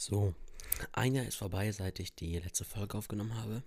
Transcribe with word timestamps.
So, 0.00 0.32
ein 0.92 1.16
Jahr 1.16 1.26
ist 1.26 1.34
vorbei, 1.34 1.72
seit 1.72 1.98
ich 1.98 2.14
die 2.14 2.38
letzte 2.38 2.64
Folge 2.64 2.96
aufgenommen 2.96 3.34
habe. 3.34 3.64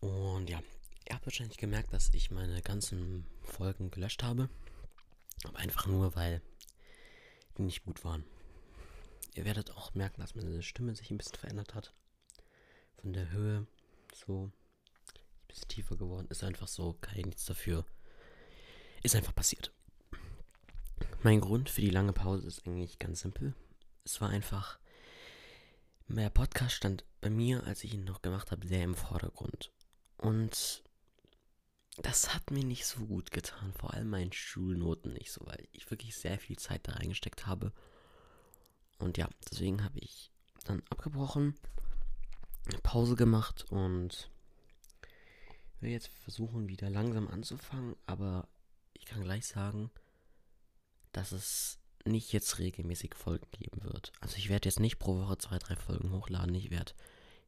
Und 0.00 0.50
ja, 0.50 0.60
ihr 1.08 1.14
habt 1.14 1.24
wahrscheinlich 1.24 1.56
gemerkt, 1.56 1.94
dass 1.94 2.12
ich 2.12 2.30
meine 2.30 2.60
ganzen 2.60 3.24
Folgen 3.42 3.90
gelöscht 3.90 4.22
habe. 4.22 4.50
Aber 5.44 5.58
einfach 5.60 5.86
nur, 5.86 6.14
weil 6.14 6.42
die 7.56 7.62
nicht 7.62 7.86
gut 7.86 8.04
waren. 8.04 8.24
Ihr 9.34 9.46
werdet 9.46 9.70
auch 9.70 9.94
merken, 9.94 10.20
dass 10.20 10.34
meine 10.34 10.62
Stimme 10.62 10.94
sich 10.94 11.10
ein 11.10 11.16
bisschen 11.16 11.38
verändert 11.38 11.74
hat. 11.74 11.94
Von 13.00 13.14
der 13.14 13.30
Höhe 13.30 13.66
so 14.14 14.44
ein 14.44 14.52
bisschen 15.48 15.68
tiefer 15.68 15.96
geworden. 15.96 16.26
Ist 16.28 16.44
einfach 16.44 16.68
so, 16.68 16.98
ich 17.14 17.24
nichts 17.24 17.46
dafür. 17.46 17.86
Ist 19.02 19.16
einfach 19.16 19.34
passiert. 19.34 19.72
Mein 21.22 21.40
Grund 21.40 21.70
für 21.70 21.80
die 21.80 21.88
lange 21.88 22.12
Pause 22.12 22.46
ist 22.46 22.66
eigentlich 22.66 22.98
ganz 22.98 23.20
simpel. 23.20 23.54
Es 24.06 24.20
war 24.20 24.30
einfach, 24.30 24.78
der 26.06 26.30
Podcast 26.30 26.76
stand 26.76 27.04
bei 27.20 27.28
mir, 27.28 27.64
als 27.64 27.82
ich 27.82 27.92
ihn 27.92 28.04
noch 28.04 28.22
gemacht 28.22 28.52
habe, 28.52 28.64
sehr 28.64 28.84
im 28.84 28.94
Vordergrund. 28.94 29.72
Und 30.16 30.84
das 31.98 32.32
hat 32.32 32.52
mir 32.52 32.64
nicht 32.64 32.86
so 32.86 33.04
gut 33.06 33.32
getan, 33.32 33.72
vor 33.72 33.94
allem 33.94 34.08
meinen 34.10 34.32
Schulnoten 34.32 35.12
nicht 35.12 35.32
so, 35.32 35.44
weil 35.44 35.66
ich 35.72 35.90
wirklich 35.90 36.16
sehr 36.16 36.38
viel 36.38 36.56
Zeit 36.56 36.86
da 36.86 36.92
reingesteckt 36.92 37.48
habe. 37.48 37.72
Und 38.98 39.18
ja, 39.18 39.28
deswegen 39.50 39.82
habe 39.82 39.98
ich 39.98 40.30
dann 40.62 40.84
abgebrochen, 40.88 41.58
eine 42.70 42.78
Pause 42.82 43.16
gemacht 43.16 43.64
und 43.70 44.30
will 45.80 45.90
jetzt 45.90 46.08
versuchen, 46.22 46.68
wieder 46.68 46.90
langsam 46.90 47.26
anzufangen, 47.26 47.96
aber 48.06 48.48
ich 48.92 49.04
kann 49.04 49.24
gleich 49.24 49.48
sagen, 49.48 49.90
dass 51.10 51.32
es 51.32 51.80
nicht 52.06 52.32
jetzt 52.32 52.58
regelmäßig 52.58 53.14
Folgen 53.14 53.48
geben 53.52 53.82
wird. 53.84 54.12
Also 54.20 54.36
ich 54.36 54.48
werde 54.48 54.68
jetzt 54.68 54.80
nicht 54.80 54.98
pro 54.98 55.16
Woche 55.16 55.38
zwei, 55.38 55.58
drei 55.58 55.76
Folgen 55.76 56.12
hochladen. 56.12 56.54
Ich 56.54 56.70
werde 56.70 56.92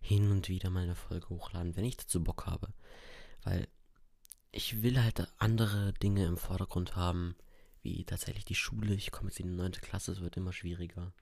hin 0.01 0.31
und 0.31 0.49
wieder 0.49 0.71
mal 0.71 0.85
eine 0.85 0.95
Folge 0.95 1.29
hochladen, 1.29 1.77
wenn 1.77 1.85
ich 1.85 1.97
dazu 1.97 2.23
Bock 2.23 2.47
habe. 2.47 2.73
Weil 3.43 3.69
ich 4.53 4.83
will 4.83 5.03
halt 5.03 5.29
andere 5.39 5.93
Dinge 5.95 6.27
im 6.27 6.37
Vordergrund 6.37 6.97
haben, 6.97 7.37
wie 7.83 8.05
tatsächlich 8.05 8.45
die 8.45 8.55
Schule. 8.55 8.95
Ich 8.95 9.11
komme 9.11 9.31
jetzt 9.31 9.41
in 9.41 9.49
die 9.49 9.57
neunte 9.57 9.81
Klasse, 9.81 10.13
es 10.13 10.21
wird 10.21 10.37
immer 10.37 10.53
schwieriger. 10.53 11.13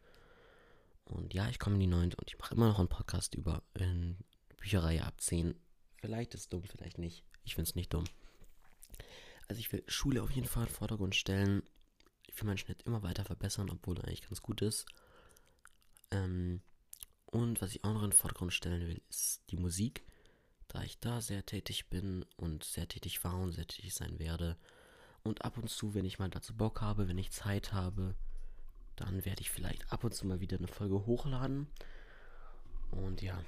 Und 1.05 1.34
ja, 1.34 1.48
ich 1.48 1.58
komme 1.58 1.75
in 1.75 1.80
die 1.80 1.86
neunte 1.86 2.16
und 2.16 2.28
ich 2.28 2.38
mache 2.38 2.55
immer 2.55 2.69
noch 2.69 2.78
einen 2.78 2.88
Podcast 2.88 3.34
über 3.34 3.62
in 3.75 4.16
Bücherreihe 4.56 5.05
ab 5.05 5.20
10. 5.20 5.55
Vielleicht 6.00 6.34
ist 6.34 6.41
es 6.41 6.48
dumm, 6.48 6.64
vielleicht 6.64 6.98
nicht. 6.98 7.25
Ich 7.44 7.55
finde 7.55 7.69
es 7.69 7.77
nicht 7.77 7.94
dumm. 7.94 8.05
Also 9.48 9.60
ich 9.60 9.72
will 9.72 9.84
Schule 9.86 10.22
auf 10.22 10.32
jeden 10.32 10.48
Fall 10.48 10.64
in 10.64 10.69
den 10.69 10.75
Vordergrund 10.75 11.14
stellen 11.14 11.62
will 12.38 12.46
meinen 12.46 12.58
Schnitt 12.58 12.82
immer 12.82 13.02
weiter 13.02 13.24
verbessern, 13.24 13.70
obwohl 13.70 13.98
er 13.98 14.04
eigentlich 14.04 14.22
ganz 14.22 14.42
gut 14.42 14.62
ist. 14.62 14.86
Ähm, 16.10 16.60
und 17.26 17.60
was 17.60 17.70
ich 17.74 17.84
auch 17.84 17.92
noch 17.92 18.02
in 18.02 18.10
den 18.10 18.16
Vordergrund 18.16 18.52
stellen 18.52 18.86
will, 18.86 19.02
ist 19.08 19.42
die 19.50 19.56
Musik. 19.56 20.04
Da 20.68 20.82
ich 20.82 20.98
da 20.98 21.20
sehr 21.20 21.44
tätig 21.46 21.88
bin 21.88 22.24
und 22.36 22.64
sehr 22.64 22.88
tätig 22.88 23.22
war 23.24 23.38
und 23.38 23.52
sehr 23.52 23.66
tätig 23.66 23.94
sein 23.94 24.18
werde. 24.18 24.56
Und 25.22 25.44
ab 25.44 25.58
und 25.58 25.68
zu, 25.68 25.94
wenn 25.94 26.04
ich 26.04 26.18
mal 26.18 26.30
dazu 26.30 26.54
Bock 26.54 26.80
habe, 26.80 27.08
wenn 27.08 27.18
ich 27.18 27.32
Zeit 27.32 27.72
habe, 27.72 28.14
dann 28.96 29.24
werde 29.24 29.42
ich 29.42 29.50
vielleicht 29.50 29.92
ab 29.92 30.04
und 30.04 30.14
zu 30.14 30.26
mal 30.26 30.40
wieder 30.40 30.56
eine 30.56 30.68
Folge 30.68 31.06
hochladen. 31.06 31.66
Und 32.90 33.22
ja. 33.22 33.42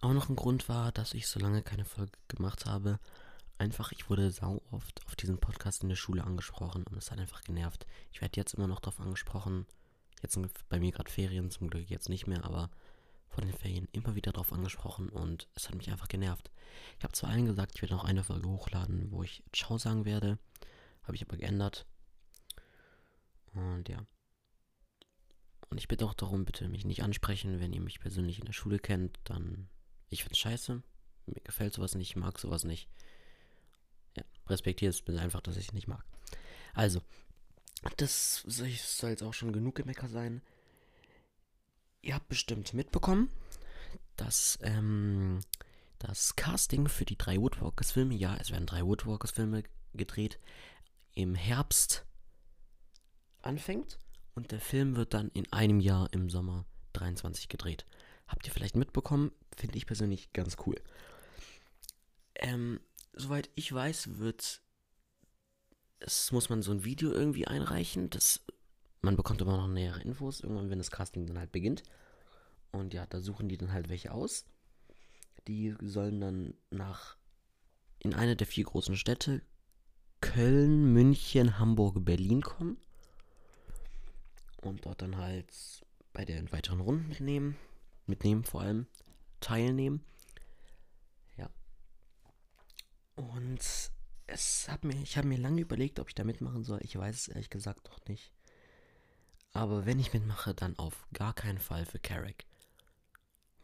Auch 0.00 0.12
noch 0.12 0.28
ein 0.28 0.36
Grund 0.36 0.68
war, 0.68 0.90
dass 0.90 1.14
ich 1.14 1.28
so 1.28 1.38
lange 1.38 1.62
keine 1.62 1.84
Folge 1.84 2.12
gemacht 2.26 2.66
habe, 2.66 2.98
einfach, 3.58 3.92
ich 3.92 4.08
wurde 4.10 4.30
sau 4.30 4.62
oft 4.70 5.04
auf 5.06 5.16
diesen 5.16 5.38
Podcast 5.38 5.82
in 5.82 5.88
der 5.88 5.96
Schule 5.96 6.24
angesprochen 6.24 6.84
und 6.84 6.96
es 6.96 7.10
hat 7.10 7.18
einfach 7.18 7.42
genervt. 7.42 7.86
Ich 8.12 8.20
werde 8.20 8.36
jetzt 8.36 8.54
immer 8.54 8.66
noch 8.66 8.80
darauf 8.80 9.00
angesprochen. 9.00 9.66
Jetzt 10.22 10.34
sind 10.34 10.50
bei 10.68 10.78
mir 10.78 10.92
gerade 10.92 11.10
Ferien, 11.10 11.50
zum 11.50 11.68
Glück 11.68 11.88
jetzt 11.88 12.08
nicht 12.08 12.26
mehr, 12.26 12.44
aber 12.44 12.70
vor 13.28 13.42
den 13.42 13.52
Ferien 13.52 13.88
immer 13.92 14.14
wieder 14.14 14.32
darauf 14.32 14.52
angesprochen 14.52 15.08
und 15.08 15.48
es 15.54 15.68
hat 15.68 15.74
mich 15.74 15.90
einfach 15.90 16.08
genervt. 16.08 16.50
Ich 16.98 17.04
habe 17.04 17.14
zu 17.14 17.26
allen 17.26 17.46
gesagt, 17.46 17.72
ich 17.74 17.82
werde 17.82 17.94
noch 17.94 18.04
eine 18.04 18.24
Folge 18.24 18.48
hochladen, 18.48 19.10
wo 19.10 19.22
ich 19.22 19.42
Ciao 19.54 19.78
sagen 19.78 20.04
werde. 20.04 20.38
Habe 21.02 21.16
ich 21.16 21.22
aber 21.22 21.36
geändert. 21.36 21.86
Und 23.54 23.88
ja. 23.88 24.06
Und 25.70 25.78
ich 25.78 25.88
bitte 25.88 26.04
auch 26.04 26.14
darum, 26.14 26.44
bitte 26.44 26.68
mich 26.68 26.84
nicht 26.84 27.02
ansprechen, 27.02 27.58
wenn 27.58 27.72
ihr 27.72 27.80
mich 27.80 28.00
persönlich 28.00 28.38
in 28.38 28.44
der 28.44 28.52
Schule 28.52 28.78
kennt, 28.78 29.18
dann 29.24 29.68
ich 30.10 30.22
find's 30.22 30.38
scheiße. 30.38 30.82
Mir 31.26 31.40
gefällt 31.40 31.72
sowas 31.72 31.94
nicht, 31.94 32.10
ich 32.10 32.16
mag 32.16 32.38
sowas 32.38 32.64
nicht 32.64 32.88
respektiere 34.52 34.90
es 34.90 35.18
einfach, 35.18 35.40
dass 35.40 35.56
ich 35.56 35.68
es 35.68 35.72
nicht 35.72 35.88
mag. 35.88 36.04
Also, 36.74 37.00
das 37.96 38.44
soll 38.46 39.10
jetzt 39.10 39.22
auch 39.22 39.34
schon 39.34 39.52
genug 39.52 39.74
Gemecker 39.74 40.08
sein. 40.08 40.42
Ihr 42.02 42.14
habt 42.14 42.28
bestimmt 42.28 42.74
mitbekommen, 42.74 43.30
dass 44.16 44.58
ähm, 44.62 45.40
das 45.98 46.36
Casting 46.36 46.88
für 46.88 47.04
die 47.04 47.18
drei 47.18 47.38
Woodwalkers-Filme, 47.38 48.14
ja, 48.14 48.36
es 48.36 48.50
werden 48.50 48.66
drei 48.66 48.84
Woodwalkers-Filme 48.84 49.64
gedreht, 49.94 50.38
im 51.14 51.34
Herbst 51.34 52.04
anfängt 53.42 53.98
und 54.34 54.50
der 54.50 54.60
Film 54.60 54.96
wird 54.96 55.14
dann 55.14 55.28
in 55.30 55.52
einem 55.52 55.80
Jahr 55.80 56.12
im 56.12 56.30
Sommer 56.30 56.64
23 56.94 57.48
gedreht. 57.48 57.86
Habt 58.26 58.46
ihr 58.46 58.52
vielleicht 58.52 58.76
mitbekommen? 58.76 59.32
Finde 59.56 59.76
ich 59.76 59.86
persönlich 59.86 60.32
ganz 60.32 60.56
cool. 60.66 60.80
Ähm, 62.36 62.80
soweit 63.12 63.50
ich 63.54 63.72
weiß, 63.72 64.18
wird 64.18 64.62
es 66.04 66.32
muss 66.32 66.48
man 66.48 66.62
so 66.62 66.72
ein 66.72 66.84
Video 66.84 67.12
irgendwie 67.12 67.46
einreichen. 67.46 68.10
Das, 68.10 68.44
man 69.00 69.16
bekommt 69.16 69.40
immer 69.40 69.56
noch 69.56 69.68
nähere 69.68 70.02
Infos, 70.02 70.40
irgendwann, 70.40 70.70
wenn 70.70 70.78
das 70.78 70.90
Casting 70.90 71.26
dann 71.26 71.38
halt 71.38 71.52
beginnt. 71.52 71.82
Und 72.72 72.94
ja, 72.94 73.06
da 73.06 73.20
suchen 73.20 73.48
die 73.48 73.58
dann 73.58 73.72
halt 73.72 73.88
welche 73.88 74.12
aus. 74.12 74.44
Die 75.46 75.74
sollen 75.80 76.20
dann 76.20 76.54
nach 76.70 77.16
in 77.98 78.14
eine 78.14 78.36
der 78.36 78.46
vier 78.46 78.64
großen 78.64 78.96
Städte 78.96 79.42
Köln, 80.20 80.92
München, 80.92 81.58
Hamburg, 81.58 82.04
Berlin 82.04 82.42
kommen. 82.42 82.78
Und 84.62 84.86
dort 84.86 85.02
dann 85.02 85.16
halt 85.16 85.52
bei 86.12 86.24
den 86.24 86.50
weiteren 86.52 86.80
Runden 86.80 87.08
mitnehmen. 87.08 87.56
Mitnehmen 88.06 88.44
vor 88.44 88.62
allem. 88.62 88.86
Teilnehmen. 89.40 90.04
Und 93.16 93.60
es 94.26 94.68
hat 94.68 94.84
mir, 94.84 94.94
ich 95.02 95.16
habe 95.16 95.28
mir 95.28 95.38
lange 95.38 95.60
überlegt, 95.60 96.00
ob 96.00 96.08
ich 96.08 96.14
da 96.14 96.24
mitmachen 96.24 96.64
soll. 96.64 96.80
Ich 96.82 96.96
weiß 96.96 97.14
es 97.16 97.28
ehrlich 97.28 97.50
gesagt 97.50 97.88
doch 97.88 97.98
nicht. 98.06 98.32
Aber 99.52 99.84
wenn 99.84 99.98
ich 99.98 100.12
mitmache, 100.12 100.54
dann 100.54 100.78
auf 100.78 101.06
gar 101.12 101.34
keinen 101.34 101.58
Fall 101.58 101.84
für 101.84 101.98
Carrick. 101.98 102.46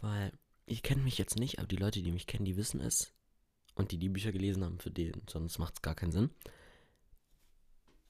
Weil, 0.01 0.33
ihr 0.67 0.81
kennt 0.81 1.03
mich 1.03 1.19
jetzt 1.19 1.39
nicht, 1.39 1.59
aber 1.59 1.67
die 1.67 1.77
Leute, 1.77 2.03
die 2.03 2.13
mich 2.13 2.27
kennen, 2.27 2.45
die 2.45 2.57
wissen 2.57 2.81
es. 2.81 3.13
Und 3.75 3.93
die 3.93 3.99
die 3.99 4.09
Bücher 4.09 4.33
gelesen 4.33 4.65
haben, 4.65 4.79
für 4.81 4.91
den, 4.91 5.23
sonst 5.29 5.59
macht 5.59 5.75
es 5.75 5.83
gar 5.83 5.95
keinen 5.95 6.13
Sinn. 6.13 6.31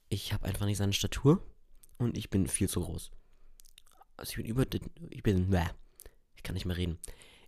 Ich 0.09 0.33
habe 0.33 0.47
einfach 0.47 0.67
nicht 0.67 0.79
seine 0.79 0.95
Statur 0.95 1.43
und 1.99 2.17
ich 2.17 2.31
bin 2.31 2.49
viel 2.49 2.69
zu 2.69 2.81
groß. 2.81 3.11
Also 4.17 4.31
ich 4.31 4.37
bin 4.37 4.47
über, 4.47 4.65
ich 5.11 5.23
bin, 5.23 5.51
bäh, 5.51 5.67
ich 6.35 6.43
kann 6.43 6.55
nicht 6.55 6.65
mehr 6.65 6.77
reden. 6.77 6.99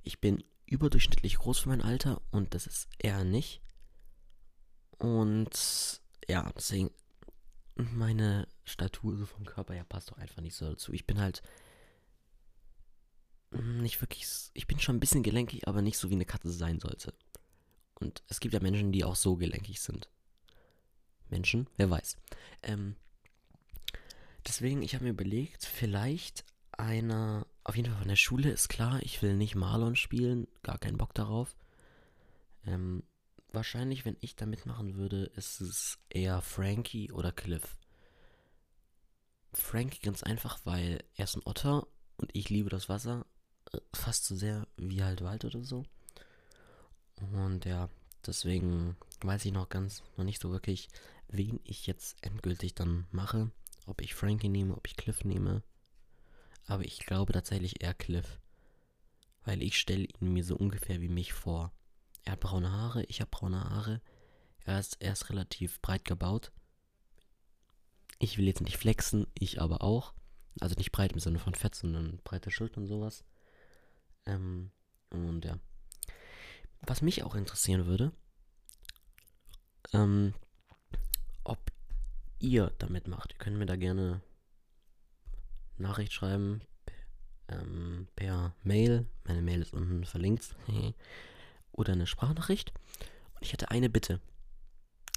Ich 0.02 0.20
bin 0.20 0.44
überdurchschnittlich 0.66 1.38
groß 1.38 1.60
für 1.60 1.70
mein 1.70 1.82
Alter 1.82 2.20
und 2.30 2.54
das 2.54 2.66
ist 2.66 2.88
er 2.98 3.24
nicht. 3.24 3.62
Und 5.00 6.00
ja, 6.28 6.52
deswegen, 6.54 6.90
meine 7.74 8.46
Statur 8.64 9.16
so 9.16 9.24
vom 9.24 9.46
Körper 9.46 9.72
her 9.72 9.86
passt 9.88 10.10
doch 10.10 10.18
einfach 10.18 10.42
nicht 10.42 10.54
so 10.54 10.68
dazu. 10.68 10.92
Ich 10.92 11.06
bin 11.06 11.18
halt 11.18 11.42
nicht 13.50 14.00
wirklich, 14.02 14.28
ich 14.52 14.66
bin 14.66 14.78
schon 14.78 14.96
ein 14.96 15.00
bisschen 15.00 15.22
gelenkig, 15.22 15.66
aber 15.66 15.80
nicht 15.80 15.96
so 15.96 16.10
wie 16.10 16.14
eine 16.14 16.26
Katze 16.26 16.52
sein 16.52 16.78
sollte. 16.78 17.14
Und 17.94 18.22
es 18.28 18.40
gibt 18.40 18.52
ja 18.52 18.60
Menschen, 18.60 18.92
die 18.92 19.02
auch 19.02 19.16
so 19.16 19.36
gelenkig 19.36 19.80
sind. 19.80 20.08
Menschen, 21.30 21.66
wer 21.78 21.88
weiß. 21.88 22.18
Ähm, 22.62 22.94
deswegen, 24.46 24.82
ich 24.82 24.94
habe 24.94 25.04
mir 25.04 25.10
überlegt, 25.10 25.64
vielleicht 25.64 26.44
einer, 26.72 27.46
auf 27.64 27.74
jeden 27.74 27.88
Fall 27.88 28.00
von 28.00 28.08
der 28.08 28.16
Schule 28.16 28.50
ist 28.50 28.68
klar, 28.68 29.02
ich 29.02 29.22
will 29.22 29.34
nicht 29.34 29.54
Marlon 29.54 29.96
spielen, 29.96 30.46
gar 30.62 30.78
keinen 30.78 30.98
Bock 30.98 31.14
darauf. 31.14 31.56
Ähm, 32.66 33.02
wahrscheinlich, 33.52 34.04
wenn 34.04 34.16
ich 34.20 34.36
da 34.36 34.46
mitmachen 34.46 34.96
würde, 34.96 35.24
ist 35.36 35.60
es 35.60 35.98
eher 36.08 36.40
Frankie 36.42 37.12
oder 37.12 37.32
Cliff. 37.32 37.76
Frankie 39.52 40.00
ganz 40.00 40.22
einfach, 40.22 40.60
weil 40.64 41.02
er 41.16 41.24
ist 41.24 41.36
ein 41.36 41.42
Otter 41.44 41.86
und 42.16 42.30
ich 42.34 42.50
liebe 42.50 42.70
das 42.70 42.88
Wasser 42.88 43.26
äh, 43.72 43.78
fast 43.92 44.26
so 44.26 44.36
sehr 44.36 44.66
wie 44.76 45.02
halt 45.02 45.22
Wald 45.22 45.44
oder 45.44 45.62
so. 45.62 45.84
Und 47.32 47.64
ja, 47.64 47.88
deswegen 48.26 48.96
weiß 49.22 49.44
ich 49.44 49.52
noch 49.52 49.68
ganz, 49.68 50.02
noch 50.16 50.24
nicht 50.24 50.40
so 50.40 50.50
wirklich, 50.50 50.88
wen 51.28 51.60
ich 51.64 51.86
jetzt 51.86 52.22
endgültig 52.24 52.74
dann 52.74 53.06
mache. 53.10 53.50
Ob 53.86 54.00
ich 54.00 54.14
Frankie 54.14 54.48
nehme, 54.48 54.76
ob 54.76 54.86
ich 54.86 54.96
Cliff 54.96 55.24
nehme. 55.24 55.62
Aber 56.66 56.84
ich 56.84 57.00
glaube 57.00 57.32
tatsächlich 57.32 57.82
eher 57.82 57.94
Cliff. 57.94 58.38
Weil 59.44 59.62
ich 59.62 59.78
stelle 59.78 60.06
ihn 60.20 60.32
mir 60.32 60.44
so 60.44 60.56
ungefähr 60.56 61.00
wie 61.00 61.08
mich 61.08 61.32
vor. 61.32 61.72
Er 62.24 62.32
hat 62.32 62.40
braune 62.40 62.70
Haare, 62.70 63.04
ich 63.04 63.20
habe 63.20 63.30
braune 63.30 63.60
Haare. 63.60 64.00
Er 64.64 64.78
ist, 64.78 64.96
er 65.00 65.12
ist 65.12 65.30
relativ 65.30 65.80
breit 65.80 66.04
gebaut. 66.04 66.52
Ich 68.18 68.36
will 68.36 68.46
jetzt 68.46 68.60
nicht 68.60 68.76
flexen, 68.76 69.26
ich 69.34 69.60
aber 69.60 69.82
auch. 69.82 70.12
Also 70.60 70.74
nicht 70.76 70.92
breit 70.92 71.12
im 71.12 71.20
Sinne 71.20 71.38
von 71.38 71.54
fett, 71.54 71.74
sondern 71.74 72.20
breite 72.22 72.50
Schultern 72.50 72.84
und 72.84 72.88
sowas. 72.88 73.24
Ähm, 74.26 74.70
und 75.10 75.44
ja. 75.44 75.58
Was 76.82 77.02
mich 77.02 77.22
auch 77.22 77.34
interessieren 77.34 77.86
würde, 77.86 78.12
ähm, 79.92 80.34
ob 81.44 81.58
ihr 82.38 82.72
damit 82.78 83.06
macht. 83.06 83.32
Ihr 83.32 83.38
könnt 83.38 83.56
mir 83.56 83.66
da 83.66 83.76
gerne 83.76 84.20
Nachricht 85.78 86.12
schreiben 86.12 86.60
ähm, 87.48 88.08
per 88.16 88.54
Mail. 88.62 89.06
Meine 89.24 89.42
Mail 89.42 89.62
ist 89.62 89.72
unten 89.72 90.04
verlinkt. 90.04 90.54
Oder 91.72 91.92
eine 91.92 92.06
Sprachnachricht. 92.06 92.72
Und 93.34 93.42
ich 93.42 93.52
hätte 93.52 93.70
eine 93.70 93.90
Bitte. 93.90 94.20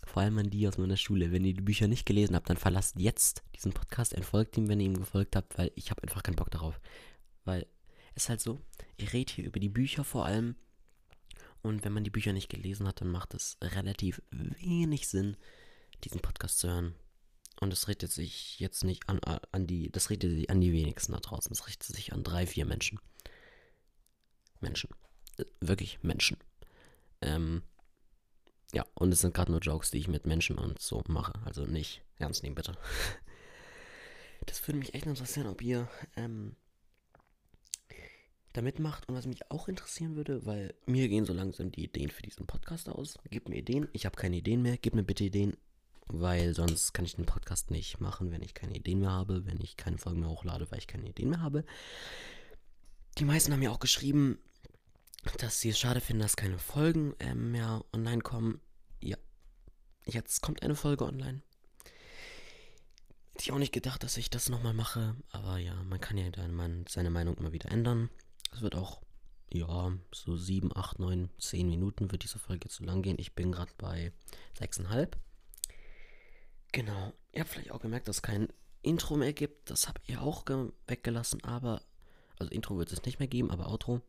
Vor 0.05 0.21
allem 0.21 0.37
an 0.37 0.49
die 0.49 0.67
aus 0.67 0.77
meiner 0.77 0.97
Schule. 0.97 1.31
Wenn 1.31 1.45
ihr 1.45 1.53
die 1.53 1.61
Bücher 1.61 1.87
nicht 1.87 2.05
gelesen 2.05 2.35
habt, 2.35 2.49
dann 2.49 2.57
verlasst 2.57 2.99
jetzt 2.99 3.43
diesen 3.55 3.73
Podcast, 3.73 4.13
entfolgt 4.13 4.57
ihm, 4.57 4.67
wenn 4.67 4.79
ihr 4.79 4.87
ihm 4.87 4.97
gefolgt 4.97 5.35
habt, 5.35 5.57
weil 5.57 5.71
ich 5.75 5.91
habe 5.91 6.03
einfach 6.03 6.23
keinen 6.23 6.35
Bock 6.35 6.51
darauf. 6.51 6.79
Weil 7.45 7.65
es 8.15 8.23
ist 8.23 8.29
halt 8.29 8.41
so, 8.41 8.61
ihr 8.97 9.11
redet 9.11 9.31
hier 9.31 9.45
über 9.45 9.59
die 9.59 9.69
Bücher 9.69 10.03
vor 10.03 10.25
allem. 10.25 10.55
Und 11.61 11.85
wenn 11.85 11.93
man 11.93 12.03
die 12.03 12.09
Bücher 12.09 12.33
nicht 12.33 12.49
gelesen 12.49 12.87
hat, 12.87 12.99
dann 13.01 13.07
macht 13.07 13.33
es 13.33 13.57
relativ 13.61 14.21
wenig 14.31 15.07
Sinn, 15.07 15.37
diesen 16.03 16.19
Podcast 16.19 16.59
zu 16.59 16.67
hören. 16.67 16.95
Und 17.59 17.71
es 17.71 17.87
richtet 17.87 18.11
sich 18.11 18.59
jetzt 18.59 18.83
nicht 18.83 19.07
an, 19.07 19.19
an 19.19 19.67
die, 19.67 19.89
das 19.89 20.09
richtet 20.09 20.31
sich 20.31 20.49
an 20.49 20.59
die 20.59 20.73
wenigsten 20.73 21.13
da 21.13 21.19
draußen. 21.19 21.51
Es 21.53 21.67
richtet 21.67 21.95
sich 21.95 22.11
an 22.11 22.23
drei, 22.23 22.45
vier 22.45 22.65
Menschen. 22.65 22.99
Menschen. 24.59 24.89
Wirklich 25.59 26.01
Menschen. 26.03 26.37
Ähm, 27.21 27.63
ja, 28.73 28.85
und 28.95 29.11
es 29.11 29.21
sind 29.21 29.33
gerade 29.33 29.51
nur 29.51 29.61
Jokes, 29.61 29.91
die 29.91 29.99
ich 29.99 30.07
mit 30.07 30.25
Menschen 30.25 30.57
und 30.57 30.79
so 30.79 31.03
mache. 31.07 31.33
Also 31.45 31.65
nicht 31.65 32.01
ernst 32.17 32.43
nehmen, 32.43 32.55
bitte. 32.55 32.73
Das 34.45 34.67
würde 34.67 34.77
mich 34.79 34.93
echt 34.93 35.05
interessieren, 35.05 35.47
ob 35.47 35.61
ihr 35.61 35.87
ähm, 36.17 36.57
da 38.51 38.61
mitmacht. 38.61 39.07
Und 39.07 39.15
was 39.15 39.25
mich 39.25 39.49
auch 39.49 39.69
interessieren 39.69 40.17
würde, 40.17 40.45
weil 40.45 40.73
mir 40.85 41.07
gehen 41.07 41.23
so 41.23 41.31
langsam 41.31 41.71
die 41.71 41.85
Ideen 41.85 42.11
für 42.11 42.23
diesen 42.23 42.45
Podcast 42.45 42.89
aus. 42.89 43.17
Gebt 43.29 43.47
mir 43.47 43.55
Ideen. 43.55 43.87
Ich 43.93 44.05
habe 44.05 44.17
keine 44.17 44.35
Ideen 44.35 44.61
mehr. 44.61 44.75
Gebt 44.75 44.97
mir 44.97 45.03
bitte 45.03 45.23
Ideen 45.23 45.55
weil 46.07 46.53
sonst 46.53 46.93
kann 46.93 47.05
ich 47.05 47.15
den 47.15 47.25
Podcast 47.25 47.71
nicht 47.71 47.99
machen, 47.99 48.31
wenn 48.31 48.41
ich 48.41 48.53
keine 48.53 48.75
Ideen 48.75 48.99
mehr 48.99 49.11
habe, 49.11 49.45
wenn 49.45 49.59
ich 49.61 49.77
keine 49.77 49.97
Folgen 49.97 50.19
mehr 50.19 50.29
hochlade, 50.29 50.69
weil 50.69 50.79
ich 50.79 50.87
keine 50.87 51.07
Ideen 51.07 51.29
mehr 51.29 51.41
habe. 51.41 51.63
Die 53.17 53.25
meisten 53.25 53.53
haben 53.53 53.61
ja 53.61 53.71
auch 53.71 53.79
geschrieben, 53.79 54.39
dass 55.39 55.59
sie 55.59 55.69
es 55.69 55.79
schade 55.79 56.01
finden, 56.01 56.21
dass 56.21 56.35
keine 56.35 56.57
Folgen 56.59 57.15
äh, 57.19 57.35
mehr 57.35 57.83
online 57.93 58.21
kommen. 58.21 58.61
Ja, 58.99 59.17
jetzt 60.05 60.41
kommt 60.41 60.63
eine 60.63 60.75
Folge 60.75 61.05
online. 61.05 61.41
Hätte 63.33 63.43
ich 63.43 63.51
auch 63.51 63.57
nicht 63.57 63.73
gedacht, 63.73 64.03
dass 64.03 64.17
ich 64.17 64.29
das 64.29 64.49
nochmal 64.49 64.73
mache, 64.73 65.15
aber 65.31 65.57
ja, 65.57 65.73
man 65.83 65.99
kann 65.99 66.17
ja 66.17 66.29
seine 66.87 67.09
Meinung 67.09 67.35
immer 67.37 67.51
wieder 67.51 67.71
ändern. 67.71 68.09
Es 68.53 68.61
wird 68.61 68.75
auch, 68.75 69.01
ja, 69.51 69.91
so 70.13 70.35
7, 70.35 70.75
8, 70.75 70.99
9, 70.99 71.29
10 71.39 71.67
Minuten 71.67 72.11
wird 72.11 72.23
diese 72.23 72.37
Folge 72.37 72.69
zu 72.69 72.83
lang 72.83 73.01
gehen. 73.01 73.17
Ich 73.17 73.33
bin 73.33 73.51
gerade 73.51 73.71
bei 73.77 74.11
6,5. 74.59 75.13
Genau. 76.71 77.13
Ihr 77.31 77.41
habt 77.41 77.49
vielleicht 77.49 77.71
auch 77.71 77.81
gemerkt, 77.81 78.07
dass 78.07 78.17
es 78.17 78.21
kein 78.21 78.49
Intro 78.83 79.15
mehr 79.15 79.33
gibt. 79.33 79.71
Das 79.71 79.87
habt 79.87 80.07
ihr 80.07 80.21
auch 80.21 80.45
weggelassen, 80.87 81.43
aber. 81.43 81.81
Also 82.37 82.51
Intro 82.51 82.77
wird 82.77 82.91
es 82.91 83.03
nicht 83.05 83.19
mehr 83.19 83.27
geben, 83.27 83.51
aber 83.51 83.71
Outro. 83.71 84.01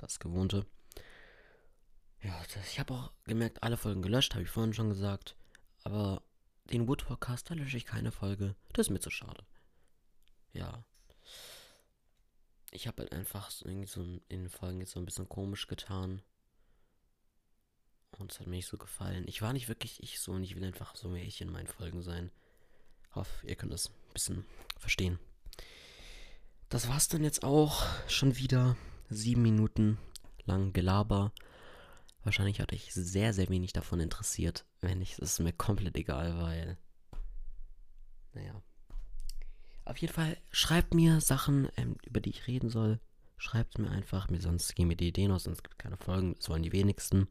Das 0.00 0.18
gewohnte. 0.18 0.66
Ja, 2.22 2.42
das, 2.54 2.70
ich 2.70 2.80
habe 2.80 2.94
auch 2.94 3.12
gemerkt, 3.24 3.62
alle 3.62 3.76
Folgen 3.76 4.00
gelöscht, 4.00 4.32
habe 4.32 4.42
ich 4.42 4.50
vorhin 4.50 4.72
schon 4.72 4.88
gesagt. 4.88 5.36
Aber 5.84 6.22
den 6.72 6.88
Wood 6.88 7.06
Podcast, 7.06 7.50
da 7.50 7.54
lösche 7.54 7.76
ich 7.76 7.84
keine 7.84 8.10
Folge. 8.10 8.56
Das 8.72 8.86
ist 8.86 8.90
mir 8.90 9.00
zu 9.00 9.10
schade. 9.10 9.44
Ja. 10.52 10.84
Ich 12.70 12.86
habe 12.86 13.02
halt 13.02 13.12
einfach 13.12 13.50
so, 13.50 13.68
irgendwie 13.68 13.88
so 13.88 14.02
in 14.02 14.22
den 14.28 14.48
Folgen 14.48 14.80
jetzt 14.80 14.92
so 14.92 15.00
ein 15.00 15.04
bisschen 15.04 15.28
komisch 15.28 15.66
getan. 15.66 16.22
Und 18.18 18.32
es 18.32 18.40
hat 18.40 18.46
mir 18.46 18.56
nicht 18.56 18.68
so 18.68 18.78
gefallen. 18.78 19.24
Ich 19.26 19.42
war 19.42 19.52
nicht 19.52 19.68
wirklich 19.68 20.02
ich 20.02 20.18
so 20.18 20.32
und 20.32 20.42
ich 20.42 20.56
will 20.56 20.64
einfach 20.64 20.96
so 20.96 21.08
mehr 21.08 21.24
ich 21.24 21.42
in 21.42 21.52
meinen 21.52 21.66
Folgen 21.66 22.02
sein. 22.02 22.30
Hoffe, 23.14 23.46
ihr 23.46 23.56
könnt 23.56 23.72
das 23.72 23.90
ein 23.90 24.12
bisschen 24.14 24.46
verstehen. 24.78 25.18
Das 26.70 26.88
war's 26.88 27.08
dann 27.08 27.22
jetzt 27.22 27.44
auch. 27.44 27.84
Schon 28.08 28.36
wieder 28.36 28.76
sieben 29.10 29.42
Minuten 29.42 29.98
lang 30.44 30.72
Gelaber. 30.72 31.32
Wahrscheinlich 32.22 32.60
hatte 32.60 32.74
ich 32.74 32.92
sehr, 32.92 33.32
sehr 33.32 33.48
wenig 33.48 33.72
davon 33.72 34.00
interessiert. 34.00 34.64
Wenn 34.80 34.98
nicht, 34.98 35.18
ist 35.18 35.32
es 35.32 35.38
mir 35.38 35.52
komplett 35.52 35.96
egal, 35.96 36.38
weil. 36.38 36.78
Naja. 38.32 38.62
Auf 39.84 39.96
jeden 39.96 40.12
Fall 40.12 40.36
schreibt 40.50 40.94
mir 40.94 41.20
Sachen, 41.20 41.68
ähm, 41.76 41.96
über 42.06 42.20
die 42.20 42.30
ich 42.30 42.46
reden 42.46 42.70
soll. 42.70 43.00
Schreibt 43.38 43.78
mir 43.78 43.90
einfach, 43.90 44.28
mir 44.28 44.40
sonst 44.40 44.74
gehen 44.76 44.88
mir 44.88 44.96
die 44.96 45.08
Ideen 45.08 45.32
aus, 45.32 45.44
sonst 45.44 45.64
gibt 45.64 45.74
es 45.74 45.78
keine 45.78 45.96
Folgen. 45.96 46.34
Das 46.34 46.48
wollen 46.48 46.62
die 46.62 46.72
wenigsten. 46.72 47.26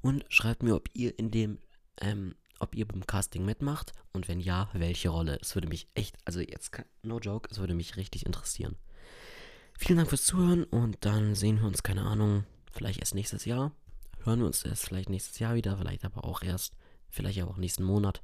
Und 0.00 0.24
schreibt 0.28 0.62
mir, 0.62 0.76
ob 0.76 0.88
ihr 0.94 1.18
in 1.18 1.30
dem, 1.30 1.58
ähm, 2.00 2.36
ob 2.60 2.74
ihr 2.74 2.86
beim 2.86 3.06
Casting 3.06 3.44
mitmacht 3.44 3.92
und 4.12 4.28
wenn 4.28 4.38
ja, 4.38 4.70
welche 4.72 5.08
Rolle. 5.08 5.38
Es 5.42 5.54
würde 5.54 5.68
mich 5.68 5.88
echt, 5.94 6.16
also 6.24 6.40
jetzt, 6.40 6.70
no 7.02 7.18
joke, 7.18 7.48
es 7.50 7.58
würde 7.58 7.74
mich 7.74 7.96
richtig 7.96 8.24
interessieren. 8.24 8.76
Vielen 9.78 9.98
Dank 9.98 10.08
fürs 10.08 10.24
Zuhören 10.24 10.64
und 10.64 11.04
dann 11.04 11.34
sehen 11.34 11.60
wir 11.60 11.66
uns, 11.66 11.82
keine 11.82 12.02
Ahnung, 12.02 12.44
vielleicht 12.72 13.00
erst 13.00 13.14
nächstes 13.14 13.44
Jahr. 13.44 13.72
Hören 14.22 14.40
wir 14.40 14.46
uns 14.46 14.64
erst 14.64 14.86
vielleicht 14.86 15.10
nächstes 15.10 15.38
Jahr 15.38 15.54
wieder, 15.54 15.76
vielleicht 15.76 16.04
aber 16.04 16.24
auch 16.24 16.42
erst, 16.42 16.74
vielleicht 17.10 17.40
aber 17.40 17.50
auch 17.50 17.58
nächsten 17.58 17.84
Monat. 17.84 18.22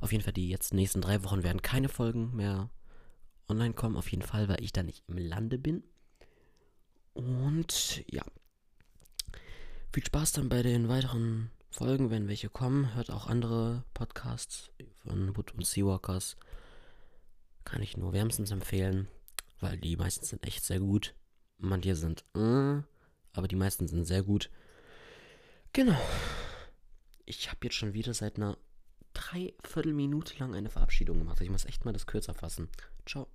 Auf 0.00 0.12
jeden 0.12 0.22
Fall, 0.22 0.32
die 0.32 0.48
jetzt 0.48 0.74
nächsten 0.74 1.00
drei 1.00 1.24
Wochen 1.24 1.42
werden 1.42 1.62
keine 1.62 1.88
Folgen 1.88 2.36
mehr 2.36 2.70
online 3.48 3.74
kommen. 3.74 3.96
Auf 3.96 4.10
jeden 4.10 4.22
Fall, 4.22 4.48
weil 4.48 4.62
ich 4.62 4.72
da 4.72 4.82
nicht 4.82 5.02
im 5.08 5.16
Lande 5.16 5.58
bin. 5.58 5.82
Und 7.14 8.04
ja, 8.10 8.22
viel 9.92 10.04
Spaß 10.04 10.32
dann 10.32 10.48
bei 10.48 10.62
den 10.62 10.88
weiteren 10.88 11.50
Folgen, 11.70 12.10
wenn 12.10 12.28
welche 12.28 12.48
kommen. 12.48 12.94
Hört 12.94 13.10
auch 13.10 13.26
andere 13.26 13.84
Podcasts 13.94 14.70
von 14.98 15.36
Wood 15.36 15.54
und 15.54 15.66
Seawalkers. 15.66 16.36
Kann 17.64 17.82
ich 17.82 17.96
nur 17.96 18.12
wärmstens 18.12 18.50
empfehlen, 18.50 19.08
weil 19.64 19.78
die 19.78 19.96
meisten 19.96 20.26
sind 20.26 20.46
echt 20.46 20.62
sehr 20.62 20.78
gut. 20.78 21.14
Manche 21.56 21.96
sind, 21.96 22.22
äh, 22.36 22.82
aber 23.32 23.48
die 23.48 23.56
meisten 23.56 23.88
sind 23.88 24.04
sehr 24.04 24.22
gut. 24.22 24.50
Genau. 25.72 25.98
Ich 27.24 27.48
habe 27.48 27.60
jetzt 27.62 27.76
schon 27.76 27.94
wieder 27.94 28.12
seit 28.12 28.36
einer 28.36 28.58
Dreiviertelminute 29.14 30.38
lang 30.38 30.54
eine 30.54 30.68
Verabschiedung 30.68 31.18
gemacht. 31.18 31.40
Ich 31.40 31.48
muss 31.48 31.64
echt 31.64 31.86
mal 31.86 31.92
das 31.92 32.06
kürzer 32.06 32.34
fassen. 32.34 32.68
Ciao. 33.06 33.26